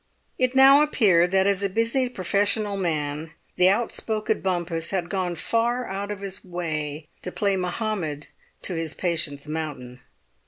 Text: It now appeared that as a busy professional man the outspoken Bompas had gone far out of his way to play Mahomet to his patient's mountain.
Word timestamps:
It 0.39 0.55
now 0.55 0.81
appeared 0.81 1.29
that 1.29 1.45
as 1.45 1.61
a 1.61 1.69
busy 1.69 2.09
professional 2.09 2.75
man 2.75 3.33
the 3.55 3.69
outspoken 3.69 4.41
Bompas 4.41 4.89
had 4.89 5.11
gone 5.11 5.35
far 5.35 5.85
out 5.85 6.09
of 6.09 6.21
his 6.21 6.43
way 6.43 7.07
to 7.21 7.31
play 7.31 7.55
Mahomet 7.55 8.25
to 8.63 8.73
his 8.73 8.95
patient's 8.95 9.47
mountain. 9.47 9.99